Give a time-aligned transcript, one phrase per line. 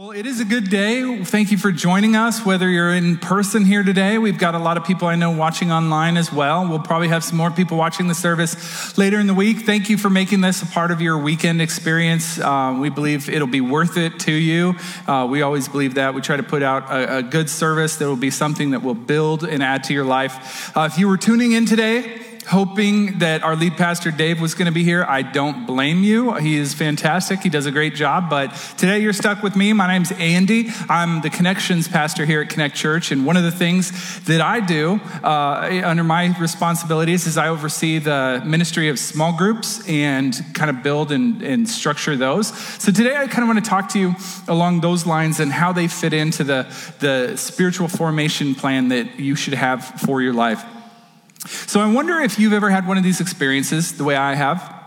[0.00, 1.22] Well, it is a good day.
[1.24, 4.16] Thank you for joining us, whether you're in person here today.
[4.16, 6.66] We've got a lot of people I know watching online as well.
[6.66, 9.66] We'll probably have some more people watching the service later in the week.
[9.66, 12.38] Thank you for making this a part of your weekend experience.
[12.38, 14.74] Uh, we believe it'll be worth it to you.
[15.06, 16.14] Uh, we always believe that.
[16.14, 18.94] We try to put out a, a, good service that will be something that will
[18.94, 20.74] build and add to your life.
[20.74, 24.66] Uh, if you were tuning in today, hoping that our lead pastor Dave was going
[24.66, 25.04] to be here.
[25.08, 26.34] I don't blame you.
[26.34, 27.40] He is fantastic.
[27.40, 28.28] He does a great job.
[28.28, 29.72] But today you're stuck with me.
[29.72, 30.68] My name's Andy.
[30.88, 33.12] I'm the connections pastor here at Connect Church.
[33.12, 38.00] And one of the things that I do uh, under my responsibilities is I oversee
[38.00, 42.48] the ministry of small groups and kind of build and, and structure those.
[42.82, 44.16] So today I kind of want to talk to you
[44.48, 46.66] along those lines and how they fit into the,
[46.98, 50.64] the spiritual formation plan that you should have for your life.
[51.66, 54.80] So I wonder if you've ever had one of these experiences, the way I have,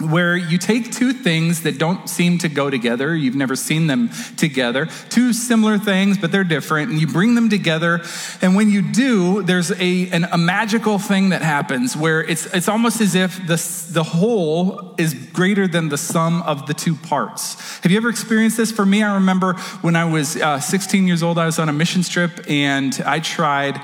[0.00, 4.10] where you take two things that don't seem to go together, you've never seen them
[4.36, 8.02] together, two similar things, but they're different, and you bring them together.
[8.42, 12.68] And when you do, there's a, an, a magical thing that happens where it's, it's
[12.68, 13.56] almost as if the,
[13.92, 17.78] the whole is greater than the sum of the two parts.
[17.78, 18.70] Have you ever experienced this?
[18.70, 21.72] For me, I remember when I was uh, 16 years old, I was on a
[21.72, 23.80] mission trip and I tried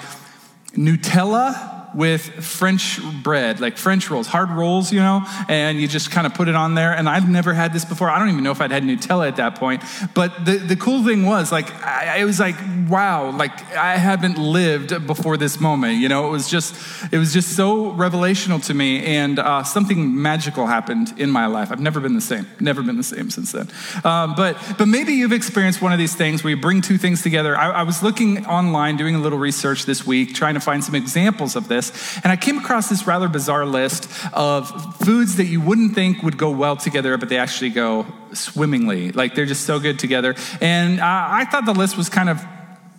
[0.75, 6.27] Nutella with French bread, like French rolls, hard rolls, you know, and you just kind
[6.27, 6.93] of put it on there.
[6.93, 8.09] And I've never had this before.
[8.09, 9.83] I don't even know if I'd had Nutella at that point.
[10.15, 12.57] But the, the cool thing was, like, I, it was like,
[12.89, 15.99] wow, like I haven't lived before this moment.
[15.99, 16.75] You know, it was just,
[17.13, 19.05] it was just so revelational to me.
[19.05, 21.71] And uh, something magical happened in my life.
[21.71, 23.69] I've never been the same, never been the same since then.
[24.05, 27.23] Um, but, but maybe you've experienced one of these things where you bring two things
[27.23, 27.57] together.
[27.57, 30.95] I, I was looking online, doing a little research this week, trying to find some
[30.95, 32.21] examples of this this.
[32.23, 36.39] And I came across this rather bizarre list of foods that you wouldn't think would
[36.39, 39.13] go well together, but they actually go swimmingly.
[39.13, 40.35] Like they're just so good together.
[40.61, 42.45] And uh, I thought the list was kind of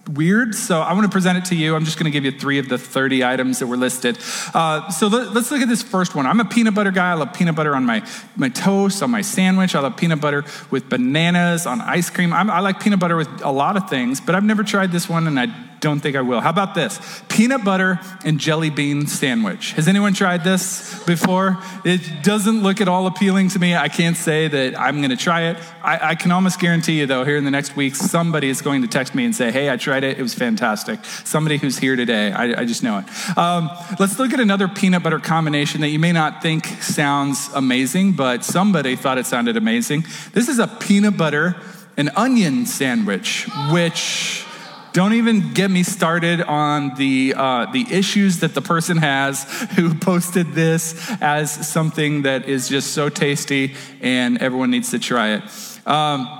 [0.10, 1.76] weird, so I want to present it to you.
[1.76, 4.18] I'm just going to give you three of the 30 items that were listed.
[4.54, 6.26] Uh, so let, us look at this first one.
[6.26, 7.12] I'm a peanut butter guy.
[7.12, 9.76] I love peanut butter on my, my toast, on my sandwich.
[9.76, 12.34] I love peanut butter with bananas, on ice cream.
[12.34, 15.08] I'm, I like peanut butter with a lot of things, but I've never tried this
[15.08, 15.48] one, and I
[15.84, 16.40] don't think I will.
[16.40, 16.98] How about this?
[17.28, 19.74] Peanut butter and jelly bean sandwich.
[19.74, 21.58] Has anyone tried this before?
[21.84, 23.76] It doesn't look at all appealing to me.
[23.76, 25.58] I can't say that I'm going to try it.
[25.84, 28.82] I, I, can almost guarantee you, though, here in the next week, somebody is going
[28.84, 30.18] to text me and say, hey, I tried it.
[30.18, 31.04] It was fantastic.
[31.26, 32.32] Somebody who's here today.
[32.32, 33.38] I, I just know it.
[33.38, 33.70] Um,
[34.00, 38.46] let's look at another peanut butter combination that you may not think sounds amazing, but
[38.46, 40.06] somebody thought it sounded amazing.
[40.32, 41.58] This is a peanut butter
[41.98, 44.46] and onion sandwich, which
[44.94, 49.44] don't even get me started on the, uh, the issues that the person has
[49.76, 55.34] who posted this as something that is just so tasty and everyone needs to try
[55.34, 55.88] it.
[55.88, 56.40] Um,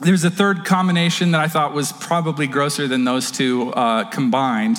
[0.00, 4.78] there's a third combination that I thought was probably grosser than those two uh, combined.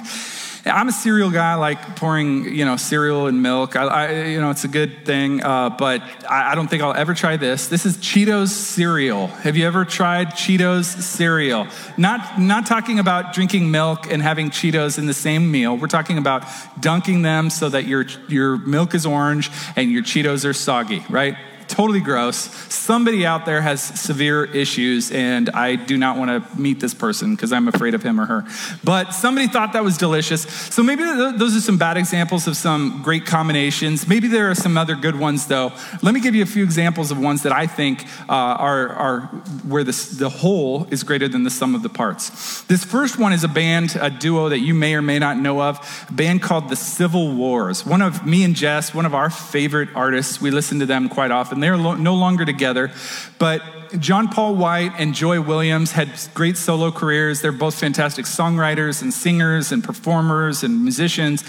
[0.69, 3.75] I'm a cereal guy, like pouring, you know, cereal and milk.
[3.75, 6.93] I, I you know, it's a good thing, uh, but I, I, don't think I'll
[6.93, 7.67] ever try this.
[7.67, 9.27] This is Cheetos cereal.
[9.27, 11.67] Have you ever tried Cheetos cereal?
[11.97, 15.77] Not, not talking about drinking milk and having Cheetos in the same meal.
[15.77, 16.43] We're talking about
[16.79, 21.35] dunking them so that your, your milk is orange and your Cheetos are soggy, right?
[21.67, 22.37] Totally gross.
[22.73, 27.35] Somebody out there has severe issues, and I do not want to meet this person
[27.35, 28.45] because I'm afraid of him or her.
[28.83, 30.43] But somebody thought that was delicious.
[30.73, 34.07] So maybe those are some bad examples of some great combinations.
[34.07, 35.71] Maybe there are some other good ones, though.
[36.01, 39.21] Let me give you a few examples of ones that I think uh, are, are
[39.67, 42.63] where this, the whole is greater than the sum of the parts.
[42.63, 45.61] This first one is a band, a duo that you may or may not know
[45.61, 47.85] of, a band called the Civil Wars.
[47.85, 51.31] One of me and Jess, one of our favorite artists, we listen to them quite
[51.31, 52.91] often and they're lo- no longer together.
[53.39, 53.63] But
[53.99, 57.41] John Paul White and Joy Williams had great solo careers.
[57.41, 61.43] They're both fantastic songwriters and singers and performers and musicians.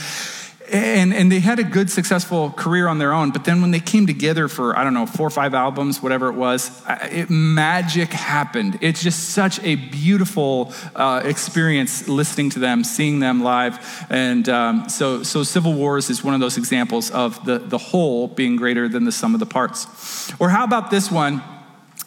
[0.70, 3.30] And, and they had a good, successful career on their own.
[3.30, 6.28] But then when they came together for, I don't know, four or five albums, whatever
[6.28, 8.78] it was, it, magic happened.
[8.82, 14.06] It's just such a beautiful uh, experience listening to them, seeing them live.
[14.10, 18.28] And um, so, so Civil Wars is one of those examples of the, the whole
[18.28, 20.32] being greater than the sum of the parts.
[20.38, 21.42] Or how about this one?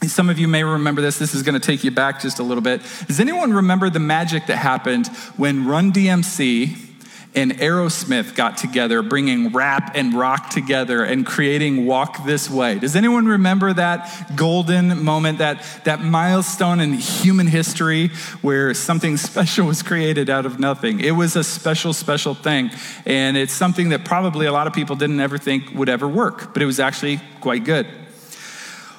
[0.04, 1.20] Some of you may remember this.
[1.20, 2.82] This is going to take you back just a little bit.
[3.08, 6.91] Does anyone remember the magic that happened when Run DMC
[7.34, 12.80] and Aerosmith got together, bringing rap and rock together and creating Walk This Way.
[12.80, 18.10] Does anyone remember that golden moment, that, that milestone in human history
[18.42, 21.00] where something special was created out of nothing?
[21.00, 22.70] It was a special, special thing.
[23.06, 26.54] And it's something that probably a lot of people didn't ever think would ever work,
[26.54, 27.88] but it was actually quite good.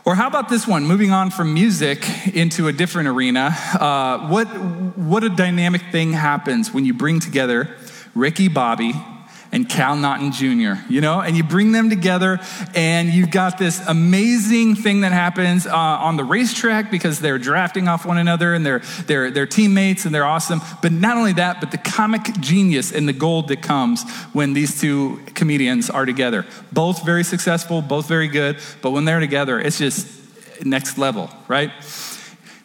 [0.05, 0.85] Or how about this one?
[0.85, 2.05] Moving on from music
[2.35, 3.55] into a different arena.
[3.79, 7.77] Uh, what, what a dynamic thing happens when you bring together
[8.15, 8.93] Ricky Bobby
[9.53, 12.41] and Cal Naughton Jr., you know, and you bring them together
[12.75, 17.87] and you've got this amazing thing that happens uh, on the racetrack because they're drafting
[17.87, 20.63] off one another and they're, they're, they're teammates and they're awesome.
[20.81, 24.81] But not only that, but the comic genius and the gold that comes when these
[24.81, 26.47] two comedians are together.
[26.73, 30.09] Both very successful, both very good, but when they're together, it's just
[30.65, 31.71] next level, right?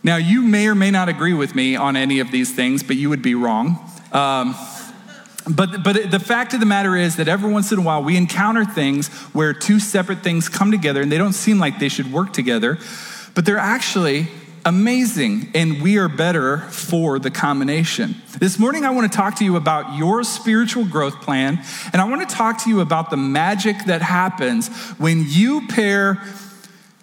[0.04, 2.96] Now, you may or may not agree with me on any of these things, but
[2.96, 3.92] you would be wrong.
[4.14, 4.56] Um,
[5.50, 8.18] but, but the fact of the matter is that every once in a while we
[8.18, 12.12] encounter things where two separate things come together and they don't seem like they should
[12.12, 12.78] work together,
[13.34, 14.28] but they're actually
[14.66, 18.16] amazing and we are better for the combination.
[18.38, 21.64] This morning, I want to talk to you about your spiritual growth plan,
[21.94, 24.68] and I want to talk to you about the magic that happens
[24.98, 26.22] when you pair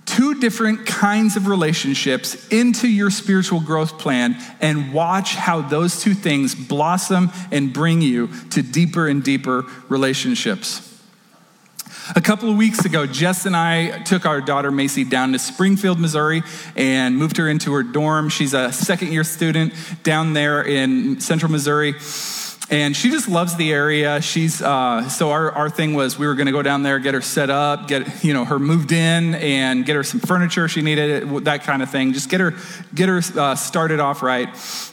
[0.07, 6.15] two different kinds of relationships into your spiritual growth plan and watch how those two
[6.15, 10.91] things blossom and bring you to deeper and deeper relationships.
[12.15, 15.99] A couple of weeks ago, Jess and I took our daughter Macy down to Springfield,
[15.99, 16.43] Missouri,
[16.77, 18.29] and moved her into her dorm.
[18.29, 19.73] She's a second year student
[20.03, 21.95] down there in central Missouri
[22.71, 26.35] and she just loves the area she's uh, so our, our thing was we were
[26.35, 29.35] going to go down there get her set up get you know her moved in
[29.35, 32.55] and get her some furniture she needed that kind of thing just get her
[32.95, 34.49] get her uh, started off right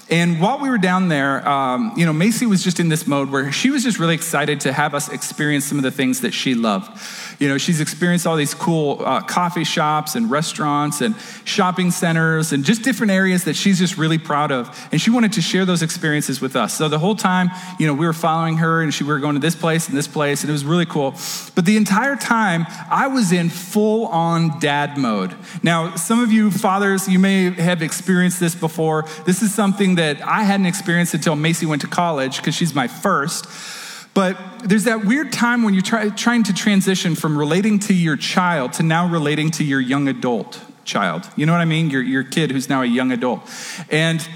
[0.10, 3.30] and while we were down there um, you know macy was just in this mode
[3.30, 6.34] where she was just really excited to have us experience some of the things that
[6.34, 6.92] she loved
[7.42, 12.54] you know, she's experienced all these cool uh, coffee shops and restaurants and shopping centers
[12.54, 14.88] and just different areas that she's just really proud of.
[14.92, 16.78] And she wanted to share those experiences with us.
[16.78, 17.50] So the whole time,
[17.80, 19.98] you know, we were following her and she, we were going to this place and
[19.98, 21.16] this place, and it was really cool.
[21.56, 25.36] But the entire time, I was in full on dad mode.
[25.64, 29.06] Now, some of you fathers, you may have experienced this before.
[29.26, 32.88] This is something that I hadn't experienced until Macy went to college because she's my
[32.88, 33.48] first.
[34.14, 38.18] But there's that weird time when you're try, trying to transition from relating to your
[38.18, 41.30] child to now relating to your young adult child.
[41.38, 41.90] You know what I mean?
[41.90, 43.42] Your, your kid who's now a young adult.
[43.90, 44.28] And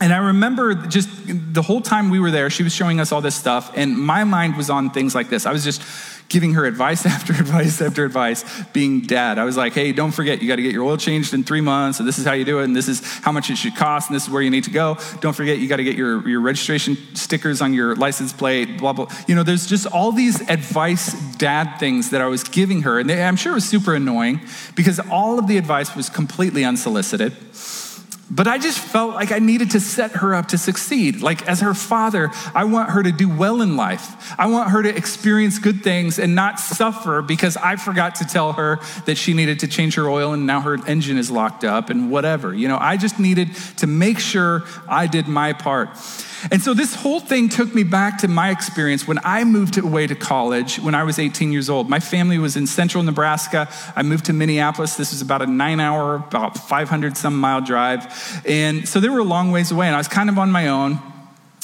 [0.00, 1.08] and I remember just
[1.52, 4.24] the whole time we were there, she was showing us all this stuff, and my
[4.24, 5.44] mind was on things like this.
[5.44, 5.82] I was just
[6.30, 9.38] giving her advice after advice after advice, being dad.
[9.38, 11.60] I was like, hey, don't forget, you got to get your oil changed in three
[11.60, 13.76] months, and this is how you do it, and this is how much it should
[13.76, 14.96] cost, and this is where you need to go.
[15.20, 18.94] Don't forget, you got to get your, your registration stickers on your license plate, blah,
[18.94, 19.06] blah.
[19.28, 23.10] You know, there's just all these advice dad things that I was giving her, and
[23.10, 24.40] they, I'm sure it was super annoying
[24.76, 27.36] because all of the advice was completely unsolicited.
[28.30, 31.20] But I just felt like I needed to set her up to succeed.
[31.20, 34.32] Like, as her father, I want her to do well in life.
[34.38, 38.52] I want her to experience good things and not suffer because I forgot to tell
[38.52, 41.90] her that she needed to change her oil and now her engine is locked up
[41.90, 42.54] and whatever.
[42.54, 45.90] You know, I just needed to make sure I did my part.
[46.50, 50.06] And so this whole thing took me back to my experience when I moved away
[50.06, 51.88] to college when I was 18 years old.
[51.88, 53.68] My family was in central Nebraska.
[53.94, 54.96] I moved to Minneapolis.
[54.96, 58.42] This was about a nine hour, about 500 some mile drive.
[58.46, 60.68] And so they were a long ways away, and I was kind of on my
[60.68, 60.98] own.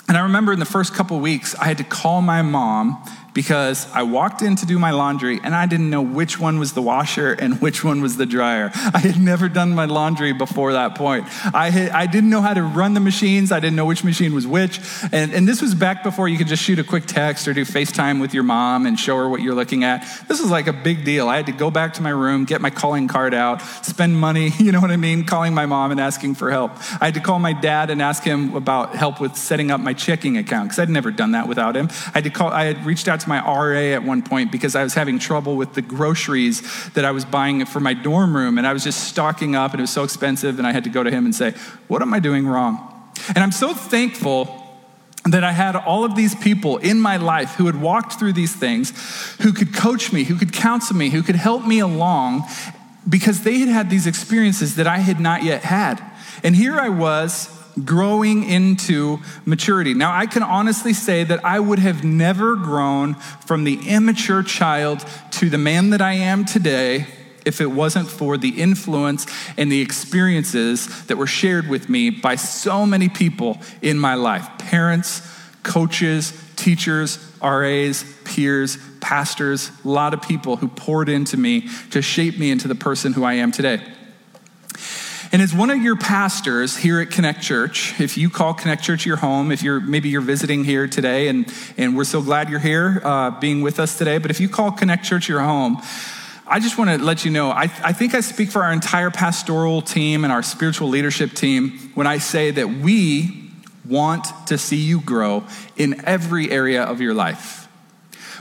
[0.09, 3.03] And I remember in the first couple weeks, I had to call my mom
[3.37, 6.73] because I walked in to do my laundry and I didn't know which one was
[6.73, 8.71] the washer and which one was the dryer.
[8.75, 11.27] I had never done my laundry before that point.
[11.55, 14.35] I, had, I didn't know how to run the machines, I didn't know which machine
[14.35, 14.81] was which.
[15.13, 17.67] And, and this was back before you could just shoot a quick text or do
[17.67, 20.01] FaceTime with your mom and show her what you're looking at.
[20.29, 21.29] This was like a big deal.
[21.29, 24.53] I had to go back to my room, get my calling card out, spend money,
[24.59, 26.71] you know what I mean, calling my mom and asking for help.
[27.03, 29.93] I had to call my dad and ask him about help with setting up my
[29.93, 31.91] checking account because I'd never done that without him.
[31.91, 34.75] I had to call, I had reached out to my RA at one point because
[34.75, 38.59] I was having trouble with the groceries that I was buying for my dorm room.
[38.59, 40.59] And I was just stocking up and it was so expensive.
[40.59, 41.55] And I had to go to him and say,
[41.89, 42.93] What am I doing wrong?
[43.29, 44.63] And I'm so thankful
[45.25, 48.55] that I had all of these people in my life who had walked through these
[48.55, 48.93] things,
[49.41, 52.45] who could coach me, who could counsel me, who could help me along
[53.09, 56.03] because they had had these experiences that I had not yet had.
[56.43, 59.95] And here I was growing into maturity.
[59.95, 65.05] Now, I can honestly say that I would have never grown from the immature child
[65.33, 67.07] to the man that I am today
[67.45, 72.35] if it wasn't for the influence and the experiences that were shared with me by
[72.35, 75.23] so many people in my life parents,
[75.63, 82.39] coaches, teachers, RAs, peers, pastors, a lot of people who poured into me to shape
[82.39, 83.81] me into the person who I am today.
[85.37, 89.05] And as one of your pastors here at Connect Church, if you call Connect Church
[89.05, 92.59] your home, if you're maybe you're visiting here today, and, and we're so glad you're
[92.59, 95.83] here uh, being with us today, but if you call Connect Church your home,
[96.47, 99.11] I just want to let you know, I, I think I speak for our entire
[99.11, 103.51] pastoral team and our spiritual leadership team when I say that we
[103.85, 105.45] want to see you grow
[105.77, 107.69] in every area of your life.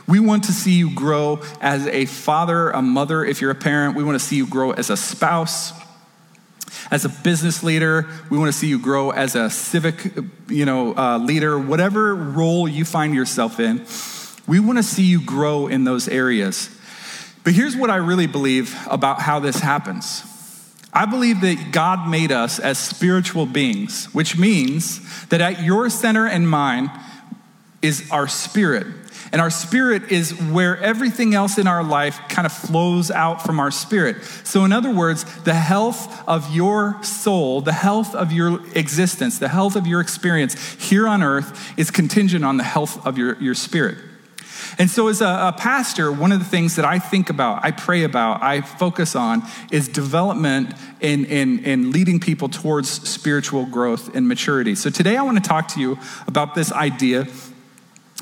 [0.07, 3.97] We want to see you grow as a father, a mother, if you're a parent.
[3.97, 5.73] We want to see you grow as a spouse,
[6.91, 8.07] as a business leader.
[8.29, 10.13] We want to see you grow as a civic,
[10.47, 13.85] you know, uh, leader, whatever role you find yourself in.
[14.47, 16.69] We want to see you grow in those areas.
[17.43, 20.23] But here's what I really believe about how this happens.
[20.93, 26.25] I believe that God made us as spiritual beings, which means that at your center
[26.25, 26.89] and mine
[27.81, 28.87] is our spirit.
[29.31, 33.59] And our spirit is where everything else in our life kind of flows out from
[33.59, 34.23] our spirit.
[34.43, 39.49] So, in other words, the health of your soul, the health of your existence, the
[39.49, 43.55] health of your experience here on earth is contingent on the health of your, your
[43.55, 43.97] spirit.
[44.77, 47.71] And so, as a, a, pastor, one of the things that I think about, I
[47.71, 54.15] pray about, I focus on is development in, in, in leading people towards spiritual growth
[54.15, 54.75] and maturity.
[54.75, 57.27] So, today I want to talk to you about this idea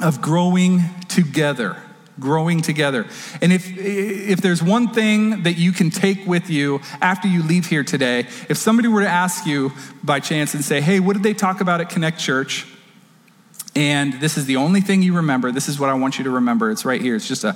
[0.01, 1.77] of growing together
[2.19, 3.07] growing together.
[3.41, 7.65] And if if there's one thing that you can take with you after you leave
[7.65, 9.71] here today, if somebody were to ask you
[10.03, 12.67] by chance and say, "Hey, what did they talk about at Connect Church?"
[13.75, 15.51] And this is the only thing you remember.
[15.51, 16.69] This is what I want you to remember.
[16.69, 17.15] It's right here.
[17.15, 17.55] It's just a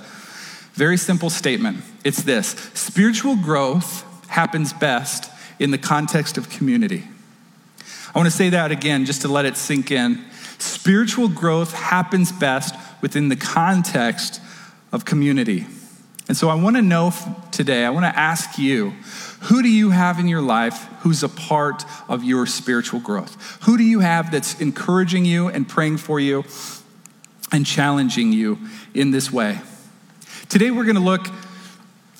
[0.73, 1.83] very simple statement.
[2.03, 5.29] It's this spiritual growth happens best
[5.59, 7.03] in the context of community.
[8.13, 10.25] I want to say that again just to let it sink in.
[10.59, 14.41] Spiritual growth happens best within the context
[14.91, 15.65] of community.
[16.27, 17.13] And so I want to know
[17.51, 18.91] today, I want to ask you,
[19.41, 23.59] who do you have in your life who's a part of your spiritual growth?
[23.63, 26.43] Who do you have that's encouraging you and praying for you
[27.51, 28.57] and challenging you
[28.93, 29.59] in this way?
[30.49, 31.27] Today we're going to look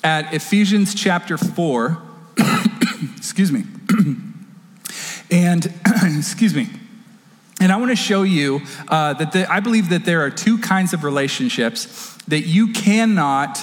[0.02, 2.00] at Ephesians chapter 4.
[3.16, 3.64] excuse me.
[5.30, 5.66] and,
[6.16, 6.68] excuse me.
[7.60, 10.58] And I want to show you uh, that the, I believe that there are two
[10.58, 13.58] kinds of relationships that you cannot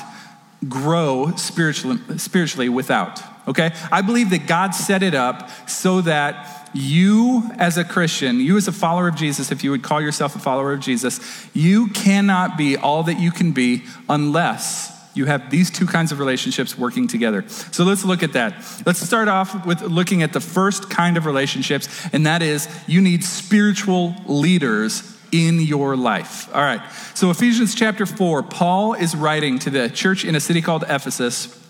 [0.67, 3.21] grow spiritually, spiritually without.
[3.47, 3.71] Okay?
[3.91, 8.67] I believe that God set it up so that you, as a Christian, you as
[8.67, 12.57] a follower of Jesus, if you would call yourself a follower of Jesus, you cannot
[12.57, 17.07] be all that you can be unless you have these two kinds of relationships working
[17.07, 17.47] together.
[17.47, 18.53] So let's look at that.
[18.85, 23.01] Let's start off with looking at the first kind of relationships, and that is you
[23.01, 26.53] need spiritual leaders in your life.
[26.53, 26.81] All right.
[27.13, 31.64] So, Ephesians chapter 4, Paul is writing to the church in a city called Ephesus.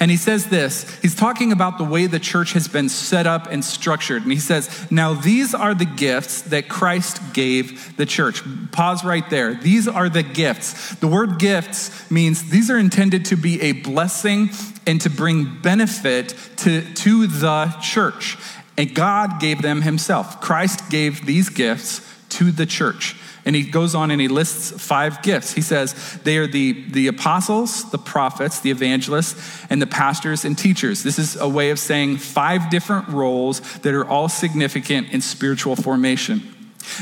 [0.00, 3.46] And he says this he's talking about the way the church has been set up
[3.50, 4.22] and structured.
[4.22, 8.42] And he says, Now these are the gifts that Christ gave the church.
[8.72, 9.54] Pause right there.
[9.54, 10.94] These are the gifts.
[10.96, 14.50] The word gifts means these are intended to be a blessing
[14.86, 18.36] and to bring benefit to, to the church.
[18.78, 20.40] And God gave them himself.
[20.40, 23.16] Christ gave these gifts to the church.
[23.46, 25.52] And he goes on and he lists five gifts.
[25.52, 30.58] He says they are the, the apostles, the prophets, the evangelists, and the pastors and
[30.58, 31.04] teachers.
[31.04, 35.76] This is a way of saying five different roles that are all significant in spiritual
[35.76, 36.54] formation.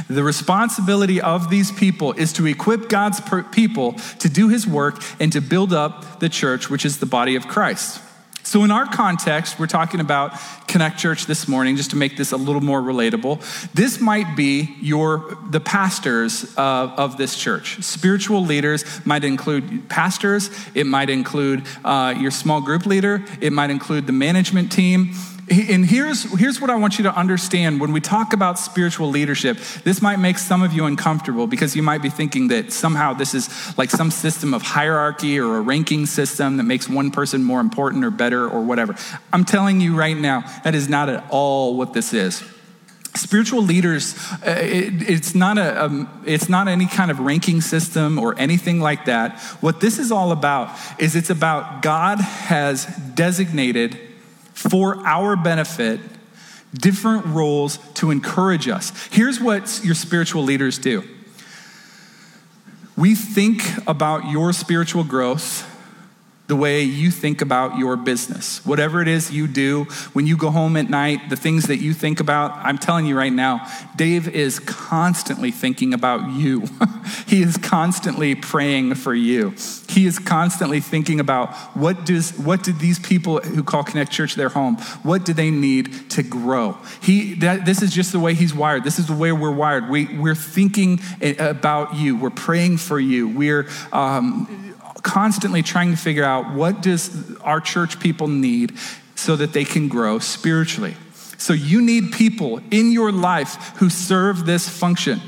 [0.08, 3.20] The responsibility of these people is to equip God's
[3.52, 7.36] people to do his work and to build up the church, which is the body
[7.36, 8.02] of Christ.
[8.46, 12.30] So, in our context, we're talking about Connect Church this morning, just to make this
[12.30, 13.40] a little more relatable.
[13.72, 17.82] This might be your the pastors of, of this church.
[17.82, 20.50] Spiritual leaders might include pastors.
[20.74, 23.24] It might include uh, your small group leader.
[23.40, 25.14] It might include the management team.
[25.50, 29.58] And here's, here's what I want you to understand when we talk about spiritual leadership.
[29.84, 33.34] This might make some of you uncomfortable because you might be thinking that somehow this
[33.34, 37.60] is like some system of hierarchy or a ranking system that makes one person more
[37.60, 38.96] important or better or whatever.
[39.34, 42.42] I'm telling you right now, that is not at all what this is.
[43.14, 48.18] Spiritual leaders, uh, it, it's, not a, um, it's not any kind of ranking system
[48.18, 49.38] or anything like that.
[49.60, 54.00] What this is all about is it's about God has designated
[54.54, 56.00] for our benefit
[56.72, 58.92] different roles to encourage us.
[59.12, 61.04] Here's what your spiritual leaders do
[62.96, 65.70] we think about your spiritual growth
[66.46, 68.64] the way you think about your business.
[68.66, 71.94] Whatever it is you do, when you go home at night, the things that you
[71.94, 76.64] think about, I'm telling you right now, Dave is constantly thinking about you.
[77.26, 79.54] he is constantly praying for you.
[79.88, 84.34] He is constantly thinking about what does what did these people who call Connect Church
[84.34, 86.76] their home, what do they need to grow?
[87.00, 88.84] He that, this is just the way he's wired.
[88.84, 89.88] This is the way we're wired.
[89.88, 91.00] We, we're thinking
[91.38, 92.16] about you.
[92.16, 93.28] We're praying for you.
[93.28, 94.63] We're um,
[95.04, 98.76] constantly trying to figure out what does our church people need
[99.14, 100.96] so that they can grow spiritually.
[101.38, 105.20] So you need people in your life who serve this function.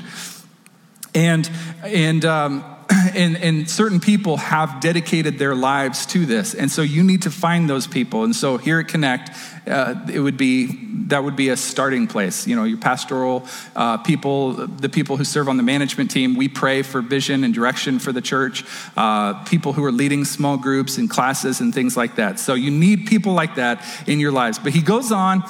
[1.13, 1.49] And,
[1.83, 2.76] and, um,
[3.15, 6.53] and, and certain people have dedicated their lives to this.
[6.53, 8.23] And so you need to find those people.
[8.23, 9.29] And so here at Connect,
[9.67, 12.47] uh, it would be that would be a starting place.
[12.47, 16.47] You know, your pastoral uh, people, the people who serve on the management team, we
[16.47, 18.65] pray for vision and direction for the church.
[18.95, 22.39] Uh, people who are leading small groups and classes and things like that.
[22.39, 24.59] So you need people like that in your lives.
[24.59, 25.43] But he goes on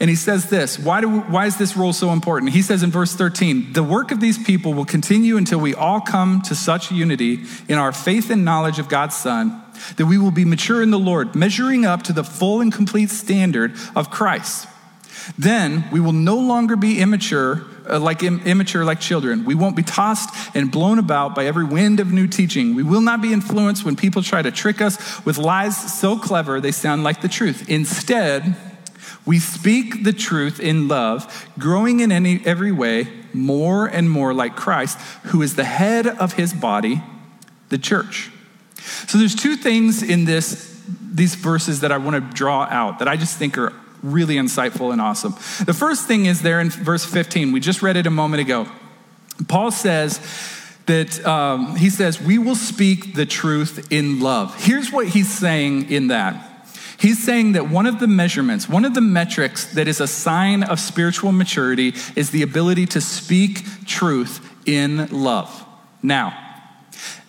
[0.00, 2.52] and he says this why, do, why is this role so important?
[2.52, 6.00] He says in verse 13, the work of these people will continue until we all
[6.00, 9.62] come to such unity in our faith and knowledge of God's Son
[9.96, 13.10] that we will be mature in the Lord, measuring up to the full and complete
[13.10, 14.68] standard of Christ.
[15.36, 19.44] Then we will no longer be immature, uh, like Im- immature like children.
[19.44, 22.74] We won't be tossed and blown about by every wind of new teaching.
[22.74, 26.60] We will not be influenced when people try to trick us with lies so clever
[26.60, 27.68] they sound like the truth.
[27.68, 28.56] Instead,
[29.28, 34.56] we speak the truth in love, growing in any, every way more and more like
[34.56, 37.02] Christ, who is the head of his body,
[37.68, 38.30] the church.
[39.06, 40.82] So there's two things in this,
[41.12, 44.92] these verses that I want to draw out that I just think are really insightful
[44.92, 45.32] and awesome.
[45.66, 47.52] The first thing is there in verse 15.
[47.52, 48.66] We just read it a moment ago.
[49.46, 50.20] Paul says,
[50.86, 54.64] that um, he says, We will speak the truth in love.
[54.64, 56.47] Here's what he's saying in that
[56.98, 60.64] He's saying that one of the measurements, one of the metrics that is a sign
[60.64, 65.64] of spiritual maturity is the ability to speak truth in love.
[66.02, 66.47] Now,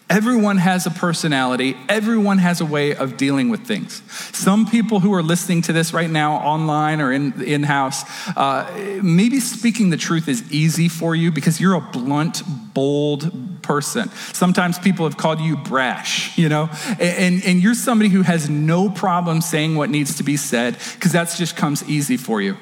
[0.09, 1.77] Everyone has a personality.
[1.87, 4.01] Everyone has a way of dealing with things.
[4.35, 8.03] Some people who are listening to this right now online or in, in-house,
[8.35, 12.41] uh, maybe speaking the truth is easy for you because you're a blunt,
[12.73, 14.09] bold person.
[14.33, 18.89] Sometimes people have called you brash, you know, and, and you're somebody who has no
[18.89, 22.57] problem saying what needs to be said because that just comes easy for you.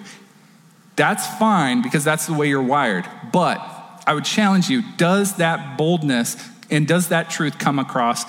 [0.97, 3.05] That's fine because that's the way you're wired.
[3.31, 3.59] But
[4.05, 6.35] I would challenge you, does that boldness
[6.69, 8.25] and does that truth come across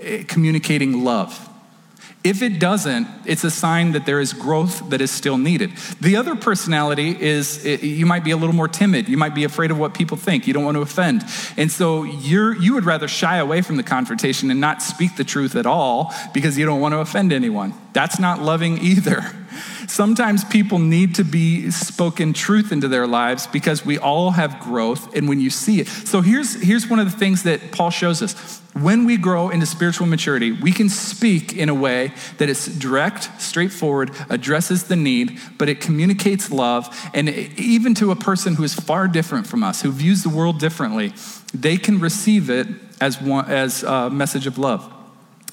[0.00, 1.48] eh, communicating love?
[2.24, 5.72] If it doesn't, it's a sign that there is growth that is still needed.
[6.00, 9.08] The other personality is eh, you might be a little more timid.
[9.08, 10.46] You might be afraid of what people think.
[10.46, 11.24] You don't want to offend.
[11.56, 15.24] And so you're, you would rather shy away from the confrontation and not speak the
[15.24, 17.74] truth at all because you don't want to offend anyone.
[17.92, 19.24] That's not loving either.
[19.92, 25.14] Sometimes people need to be spoken truth into their lives because we all have growth
[25.14, 25.86] and when you see it.
[25.86, 28.62] So here's, here's one of the things that Paul shows us.
[28.72, 33.38] When we grow into spiritual maturity, we can speak in a way that is direct,
[33.38, 36.88] straightforward, addresses the need, but it communicates love.
[37.12, 40.58] And even to a person who is far different from us, who views the world
[40.58, 41.12] differently,
[41.52, 42.66] they can receive it
[42.98, 44.90] as, one, as a message of love.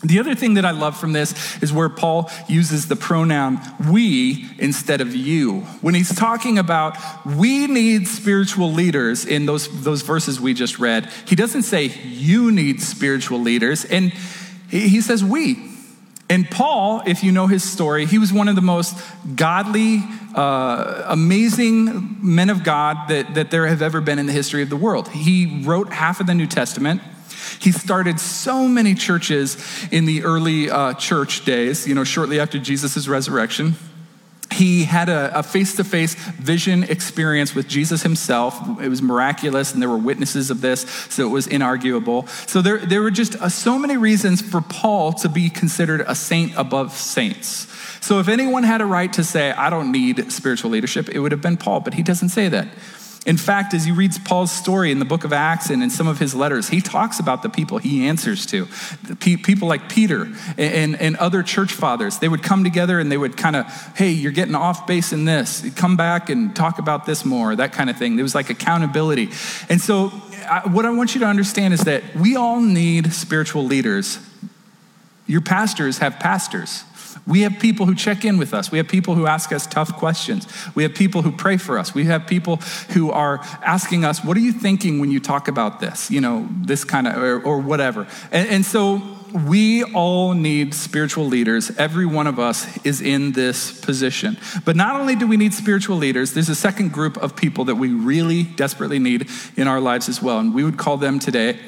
[0.02, 3.60] The other thing that I love from this is where Paul uses the pronoun
[3.92, 5.62] we instead of you.
[5.82, 11.12] When he's talking about we need spiritual leaders in those, those verses we just read,
[11.28, 14.14] he doesn't say you need spiritual leaders, and
[14.70, 15.70] he says we.
[16.30, 18.96] And Paul, if you know his story, he was one of the most
[19.36, 20.04] godly,
[20.36, 24.70] uh, amazing men of God that, that there have ever been in the history of
[24.70, 25.10] the world.
[25.10, 27.02] He wrote half of the New Testament.
[27.60, 29.58] He started so many churches
[29.92, 33.76] in the early uh, church days, you know, shortly after Jesus' resurrection.
[34.52, 38.60] He had a face to face vision experience with Jesus himself.
[38.82, 42.28] It was miraculous, and there were witnesses of this, so it was inarguable.
[42.50, 46.16] So there, there were just uh, so many reasons for Paul to be considered a
[46.16, 47.68] saint above saints.
[48.02, 51.32] So if anyone had a right to say, I don't need spiritual leadership, it would
[51.32, 52.68] have been Paul, but he doesn't say that.
[53.30, 56.08] In fact, as you read Paul's story in the book of Acts and in some
[56.08, 58.66] of his letters, he talks about the people he answers to.
[59.20, 60.24] People like Peter
[60.58, 62.18] and, and, and other church fathers.
[62.18, 65.26] They would come together and they would kind of, hey, you're getting off base in
[65.26, 65.64] this.
[65.76, 68.16] Come back and talk about this more, that kind of thing.
[68.16, 69.30] There was like accountability.
[69.70, 70.12] And so,
[70.50, 74.18] I, what I want you to understand is that we all need spiritual leaders.
[75.28, 76.84] Your pastors have pastors.
[77.30, 78.72] We have people who check in with us.
[78.72, 80.48] We have people who ask us tough questions.
[80.76, 81.94] We have people who pray for us.
[81.94, 82.58] We have people
[82.90, 86.10] who are asking us, What are you thinking when you talk about this?
[86.10, 88.08] You know, this kind of, or, or whatever.
[88.32, 91.70] And, and so we all need spiritual leaders.
[91.78, 94.38] Every one of us is in this position.
[94.66, 97.76] But not only do we need spiritual leaders, there's a second group of people that
[97.76, 100.40] we really desperately need in our lives as well.
[100.40, 101.60] And we would call them today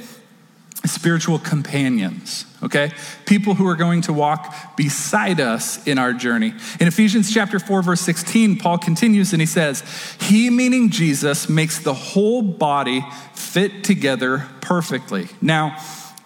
[0.85, 2.91] spiritual companions, okay?
[3.25, 6.53] People who are going to walk beside us in our journey.
[6.79, 9.83] In Ephesians chapter 4 verse 16, Paul continues and he says,
[10.19, 15.77] "He meaning Jesus makes the whole body fit together perfectly." Now,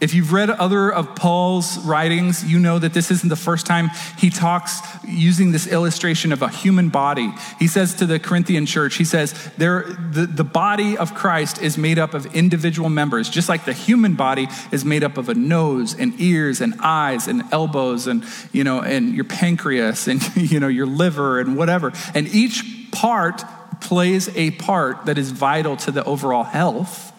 [0.02, 3.90] If you've read other of Paul's writings, you know that this isn't the first time
[4.18, 7.34] he talks using this illustration of a human body.
[7.60, 11.98] He says to the Corinthian church, he says, the, the body of Christ is made
[11.98, 15.98] up of individual members, just like the human body is made up of a nose
[15.98, 20.68] and ears and eyes and elbows and, you know, and your pancreas and, you know,
[20.68, 21.94] your liver and whatever.
[22.14, 23.44] And each part
[23.80, 27.14] plays a part that is vital to the overall health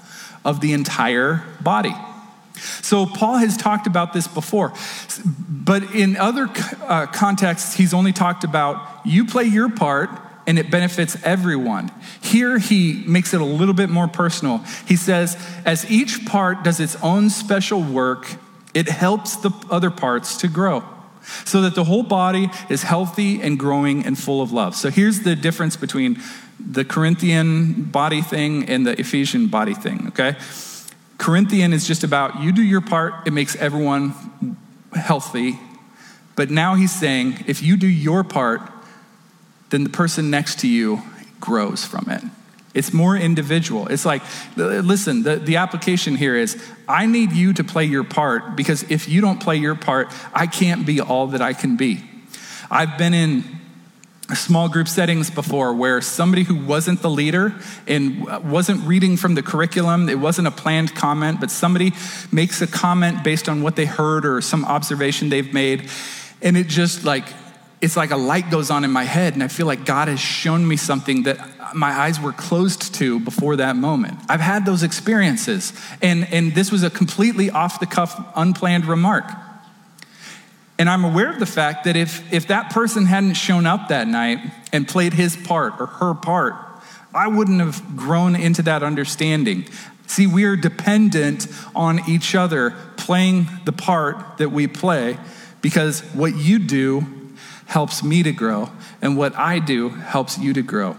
[0.45, 1.95] of the entire body.
[2.57, 4.73] So, Paul has talked about this before,
[5.49, 6.49] but in other
[6.83, 10.11] uh, contexts, he's only talked about you play your part
[10.47, 11.90] and it benefits everyone.
[12.23, 14.59] Here, he makes it a little bit more personal.
[14.87, 18.27] He says, as each part does its own special work,
[18.73, 20.85] it helps the other parts to grow
[21.45, 24.77] so that the whole body is healthy and growing and full of love.
[24.77, 26.23] So, here's the difference between
[26.59, 30.37] the Corinthian body thing and the Ephesian body thing, okay?
[31.18, 34.14] Corinthian is just about you do your part, it makes everyone
[34.92, 35.59] healthy.
[36.35, 38.61] But now he's saying if you do your part,
[39.70, 41.02] then the person next to you
[41.40, 42.22] grows from it.
[42.74, 43.87] It's more individual.
[43.88, 44.22] It's like,
[44.55, 49.09] listen, the, the application here is I need you to play your part because if
[49.09, 52.05] you don't play your part, I can't be all that I can be.
[52.70, 53.44] I've been in
[54.35, 57.55] small group settings before where somebody who wasn't the leader
[57.87, 61.93] and wasn't reading from the curriculum, it wasn't a planned comment, but somebody
[62.33, 65.89] makes a comment based on what they heard or some observation they've made.
[66.43, 67.29] And it just like,
[67.81, 70.19] it's like a light goes on in my head, and I feel like God has
[70.19, 71.39] shown me something that
[71.75, 74.19] my eyes were closed to before that moment.
[74.29, 79.31] I've had those experiences, and, and this was a completely off the cuff, unplanned remark.
[80.79, 84.07] And I'm aware of the fact that if, if that person hadn't shown up that
[84.07, 84.39] night
[84.73, 86.55] and played his part or her part,
[87.15, 89.67] I wouldn't have grown into that understanding.
[90.07, 95.19] See, we are dependent on each other playing the part that we play
[95.62, 97.07] because what you do
[97.67, 98.71] helps me to grow,
[99.03, 100.97] and what I do helps you to grow.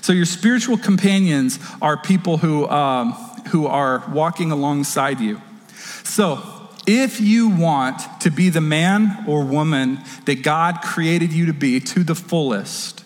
[0.00, 3.12] So, your spiritual companions are people who, um,
[3.48, 5.40] who are walking alongside you.
[6.04, 6.36] So,
[6.86, 11.80] if you want to be the man or woman that God created you to be
[11.80, 13.04] to the fullest,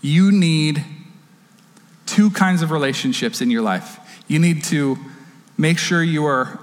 [0.00, 0.84] you need
[2.06, 3.98] two kinds of relationships in your life.
[4.28, 4.98] You need to
[5.58, 6.58] make sure you are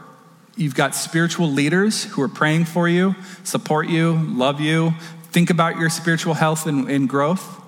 [0.58, 4.94] you've got spiritual leaders who are praying for you, support you, love you,
[5.32, 7.61] think about your spiritual health and, and growth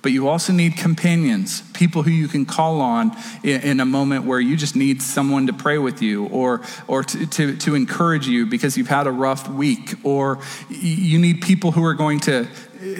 [0.00, 4.24] but you also need companions, people who you can call on in, in, a moment
[4.24, 8.28] where you just need someone to pray with you or, or to, to, to encourage
[8.28, 9.94] you because you've had a rough week.
[10.04, 12.46] Or you need people who are going to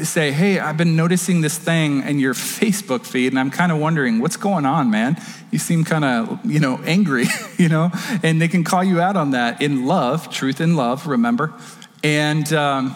[0.03, 3.79] say, Hey, I've been noticing this thing in your Facebook feed, and I'm kind of
[3.79, 5.21] wondering what's going on, man.
[5.53, 7.27] You seem kind of, you know, angry,
[7.59, 7.93] you know,
[8.25, 11.55] and they can call you out on that in love, truth in love, remember.
[12.03, 12.95] And, um,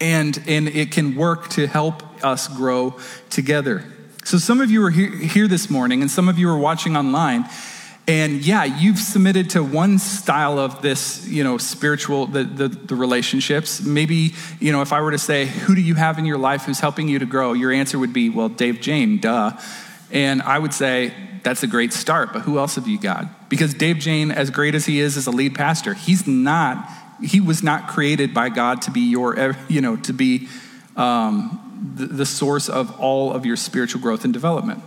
[0.00, 2.98] and, and it can work to help us grow
[3.30, 3.84] together.
[4.24, 7.46] So, some of you are here, this morning, and some of you are watching online.
[8.06, 12.94] And yeah, you've submitted to one style of this, you know, spiritual, the, the, the,
[12.94, 13.82] relationships.
[13.82, 16.64] Maybe, you know, if I were to say, who do you have in your life
[16.64, 17.52] who's helping you to grow?
[17.52, 19.52] Your answer would be, well, Dave Jane, duh.
[20.10, 23.48] And I would say, that's a great start, but who else have you got?
[23.48, 26.86] Because Dave Jane, as great as he is as a lead pastor, he's not,
[27.22, 30.48] he was not created by God to be your, you know, to be
[30.96, 34.82] um, the, the source of all of your spiritual growth and development.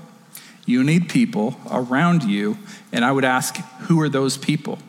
[0.65, 2.57] You need people around you,
[2.91, 4.79] and I would ask, who are those people?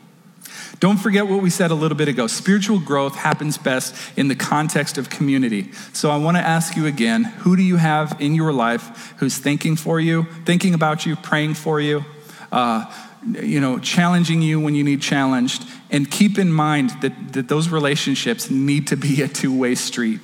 [0.79, 2.27] Don't forget what we said a little bit ago.
[2.27, 5.71] Spiritual growth happens best in the context of community.
[5.93, 9.37] So I want to ask you again who do you have in your life who's
[9.37, 12.03] thinking for you, thinking about you, praying for you,
[12.51, 12.85] uh,
[13.25, 15.63] you know, challenging you when you need challenged?
[15.89, 20.19] And keep in mind that, that those relationships need to be a two way street.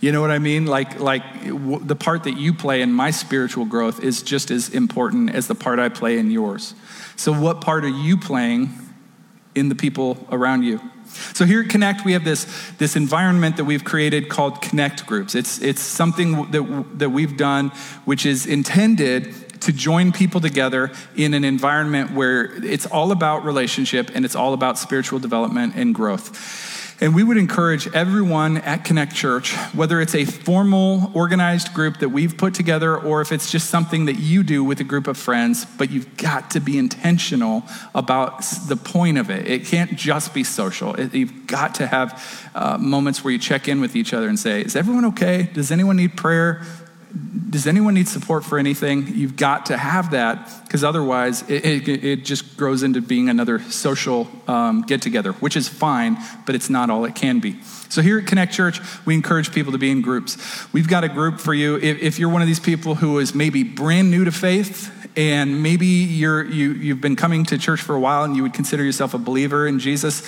[0.00, 0.66] You know what I mean?
[0.66, 5.34] Like, like the part that you play in my spiritual growth is just as important
[5.34, 6.74] as the part I play in yours.
[7.16, 8.70] So, what part are you playing
[9.54, 10.80] in the people around you?
[11.32, 12.46] So here at Connect, we have this,
[12.78, 15.34] this environment that we've created called Connect Groups.
[15.34, 17.68] It's, it's something that, that we've done
[18.04, 24.10] which is intended to join people together in an environment where it's all about relationship
[24.14, 26.83] and it's all about spiritual development and growth.
[27.04, 32.08] And we would encourage everyone at Connect Church, whether it's a formal, organized group that
[32.08, 35.18] we've put together or if it's just something that you do with a group of
[35.18, 37.62] friends, but you've got to be intentional
[37.94, 39.46] about the point of it.
[39.46, 40.94] It can't just be social.
[40.94, 44.38] It, you've got to have uh, moments where you check in with each other and
[44.38, 45.50] say, Is everyone okay?
[45.52, 46.62] Does anyone need prayer?
[47.50, 49.06] Does anyone need support for anything?
[49.14, 53.60] You've got to have that because otherwise it, it, it, just grows into being another
[53.60, 57.60] social um, get together, which is fine, but it's not all it can be.
[57.90, 60.36] So here at Connect Church, we encourage people to be in groups.
[60.72, 61.76] We've got a group for you.
[61.76, 65.62] If, if you're one of these people who is maybe brand new to faith, and
[65.62, 68.82] maybe you're, you, you've been coming to church for a while and you would consider
[68.82, 70.22] yourself a believer in Jesus,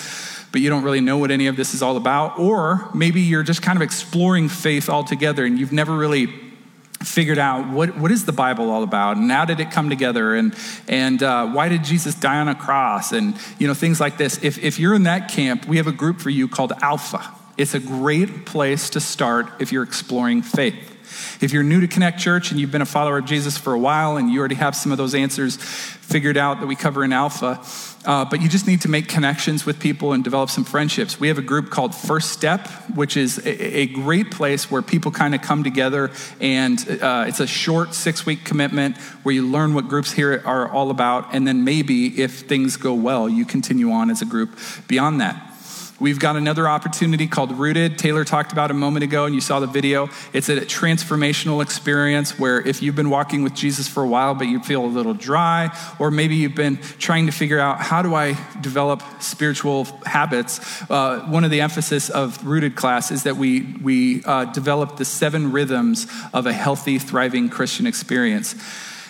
[0.52, 2.38] but you don't really know what any of this is all about.
[2.38, 6.45] Or maybe you're just kind of exploring faith altogether and you've never really
[7.06, 10.34] figured out what, what is the bible all about and how did it come together
[10.34, 10.54] and,
[10.88, 14.42] and uh, why did jesus die on a cross and you know things like this.
[14.42, 17.34] If, if you're in that camp we have a group for you called alpha.
[17.56, 20.95] It's a great place to start if you're exploring faith
[21.40, 23.78] if you're new to Connect Church and you've been a follower of Jesus for a
[23.78, 27.12] while and you already have some of those answers figured out that we cover in
[27.12, 27.60] Alpha,
[28.06, 31.18] uh, but you just need to make connections with people and develop some friendships.
[31.18, 35.10] We have a group called First Step, which is a, a great place where people
[35.10, 39.74] kind of come together, and uh, it's a short six week commitment where you learn
[39.74, 43.90] what groups here are all about, and then maybe if things go well, you continue
[43.90, 45.55] on as a group beyond that.
[45.98, 47.98] We've got another opportunity called Rooted.
[47.98, 50.10] Taylor talked about a moment ago, and you saw the video.
[50.34, 54.46] It's a transformational experience where if you've been walking with Jesus for a while, but
[54.46, 58.14] you feel a little dry, or maybe you've been trying to figure out how do
[58.14, 63.62] I develop spiritual habits, uh, one of the emphasis of Rooted class is that we,
[63.80, 68.54] we uh, develop the seven rhythms of a healthy, thriving Christian experience.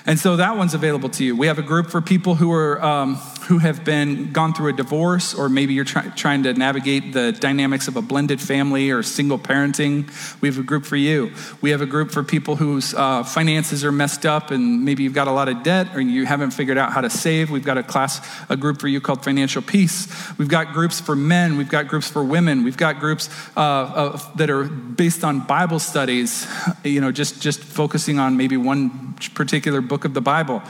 [0.07, 1.35] And so that one's available to you.
[1.35, 4.73] We have a group for people who are um, who have been gone through a
[4.73, 9.03] divorce, or maybe you're try, trying to navigate the dynamics of a blended family or
[9.03, 10.11] single parenting.
[10.41, 11.33] We have a group for you.
[11.61, 15.15] We have a group for people whose uh, finances are messed up, and maybe you've
[15.15, 17.51] got a lot of debt, or you haven't figured out how to save.
[17.51, 20.09] We've got a class, a group for you called Financial Peace.
[20.39, 21.57] We've got groups for men.
[21.57, 22.65] We've got groups for women.
[22.65, 26.49] We've got groups uh, that are based on Bible studies.
[26.83, 30.63] You know, just just focusing on maybe one particular book of the Bible.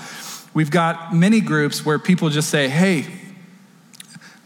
[0.57, 3.05] We've got many groups where people just say, hey,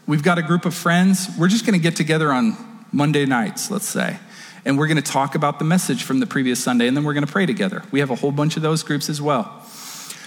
[0.05, 1.29] we've got a group of friends.
[1.39, 2.57] We're just going to get together on
[2.91, 4.17] Monday nights, let's say.
[4.65, 7.13] And we're going to talk about the message from the previous Sunday, and then we're
[7.13, 7.83] going to pray together.
[7.91, 9.65] We have a whole bunch of those groups as well.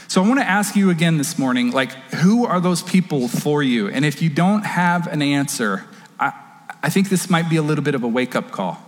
[0.09, 3.63] So I want to ask you again this morning like, who are those people for
[3.63, 3.89] you?
[3.91, 5.85] And if you don't have an answer,
[6.19, 6.33] I,
[6.83, 8.79] I think this might be a little bit of a wake up call.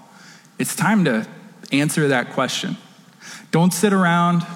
[0.59, 1.29] It's time to
[1.71, 2.79] answer that question.
[3.51, 4.47] Don't sit around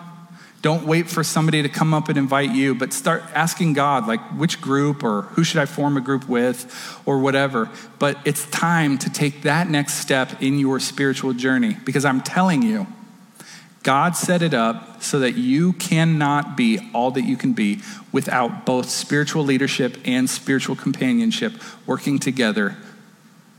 [0.63, 4.21] don't wait for somebody to come up and invite you, but start asking God, like,
[4.39, 7.71] which group or who should I form a group with or whatever.
[7.99, 12.63] But it's time to take that next step in your spiritual journey because I'm telling
[12.63, 12.87] you,
[13.83, 17.81] God set it up so that you cannot be all that you can be
[18.13, 21.55] without both spiritual leadership and spiritual companionship
[21.87, 22.77] working together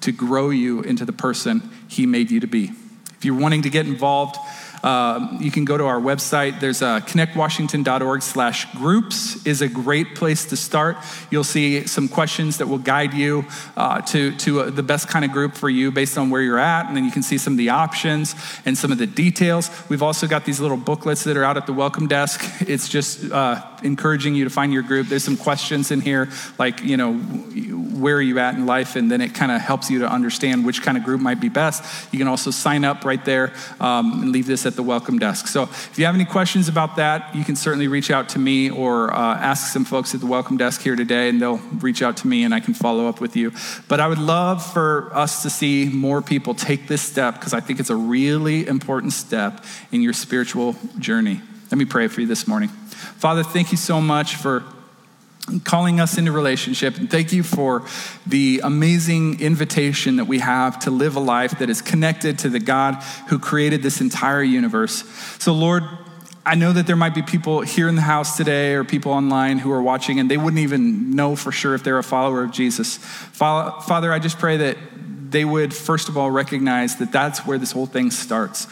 [0.02, 2.72] to grow you into the person He made you to be.
[3.18, 4.38] If you're wanting to get involved,
[4.84, 6.60] uh, you can go to our website.
[6.60, 10.98] There's a connectwashington.org slash groups is a great place to start.
[11.30, 13.46] You'll see some questions that will guide you
[13.78, 16.60] uh, to, to uh, the best kind of group for you based on where you're
[16.60, 16.88] at.
[16.88, 19.70] And then you can see some of the options and some of the details.
[19.90, 22.42] We've also got these little booklets that are out at the welcome desk.
[22.62, 25.08] It's just uh, encouraging you to find your group.
[25.08, 28.96] There's some questions in here like, you know, where are you at in life?
[28.96, 31.50] And then it kind of helps you to understand which kind of group might be
[31.50, 32.12] best.
[32.12, 35.48] You can also sign up right there um, and leave this at the welcome desk.
[35.48, 38.70] So if you have any questions about that, you can certainly reach out to me
[38.70, 42.18] or uh, ask some folks at the welcome desk here today, and they'll reach out
[42.18, 43.52] to me and I can follow up with you.
[43.88, 47.60] But I would love for us to see more people take this step because I
[47.60, 51.42] think it's a really important step in your spiritual journey.
[51.70, 52.70] Let me pray for you this morning.
[52.70, 54.64] Father, thank you so much for
[55.64, 56.98] calling us into relationship.
[56.98, 57.84] And thank you for
[58.26, 62.60] the amazing invitation that we have to live a life that is connected to the
[62.60, 62.96] God
[63.28, 65.04] who created this entire universe.
[65.40, 65.84] So, Lord,
[66.46, 69.60] I know that there might be people here in the house today or people online
[69.60, 72.52] who are watching and they wouldn't even know for sure if they're a follower of
[72.52, 72.98] Jesus.
[72.98, 74.78] Father, I just pray that
[75.32, 78.68] they would, first of all, recognize that that's where this whole thing starts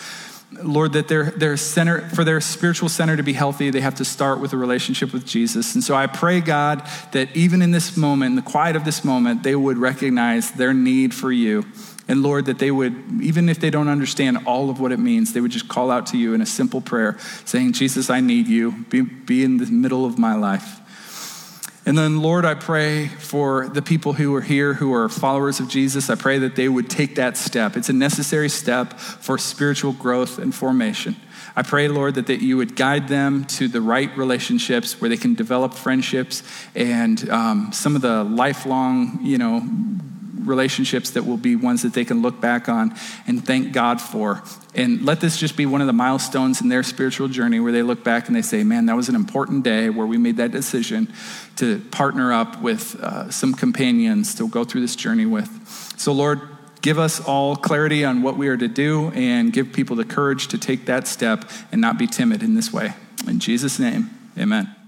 [0.52, 4.06] Lord, that their, their center, for their spiritual center to be healthy, they have to
[4.06, 5.76] start with a relationship with Jesus.
[5.76, 9.06] And so I pray, God, that even in this moment, in the quiet of this
[9.06, 11.66] moment, they would recognize their need for you.
[12.08, 15.34] And Lord, that they would, even if they don't understand all of what it means,
[15.34, 18.48] they would just call out to you in a simple prayer, saying, Jesus, I need
[18.48, 18.72] you.
[18.90, 20.80] Be, be in the middle of my life.
[21.90, 25.68] And then, Lord, I pray for the people who are here who are followers of
[25.68, 26.12] Jesus.
[26.12, 27.76] I pray that they would take that step.
[27.76, 31.16] It's a necessary step for spiritual growth and formation.
[31.56, 35.18] I pray, Lord, that, that you would guide them to the right relationships where they
[35.18, 36.44] can develop friendships
[36.76, 39.68] and um, some of the lifelong, you know,
[40.46, 42.96] relationships that will be ones that they can look back on
[43.28, 44.44] and thank God for.
[44.76, 47.84] And let this just be one of the milestones in their spiritual journey where they
[47.84, 50.52] look back and they say, man, that was an important day where we made that
[50.52, 51.14] decision
[51.58, 55.50] to partner up with uh, some companions to go through this journey with.
[55.98, 56.42] So, Lord,
[56.82, 60.48] give us all clarity on what we are to do and give people the courage
[60.50, 62.94] to take that step and not be timid in this way.
[63.28, 64.79] In Jesus' name, amen.